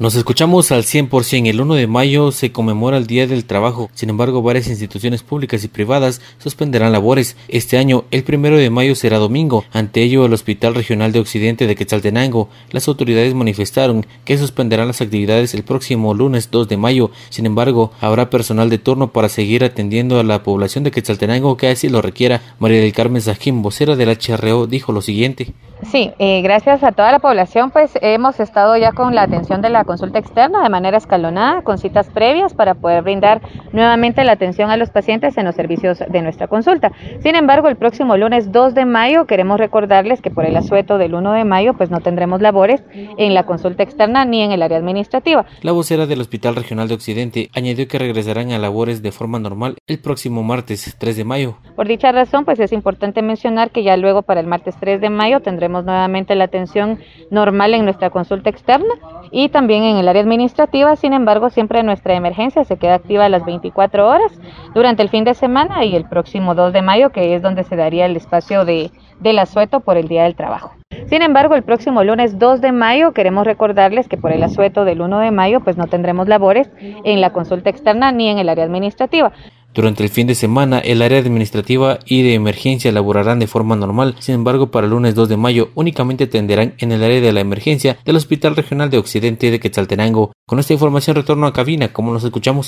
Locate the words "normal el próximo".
49.38-50.42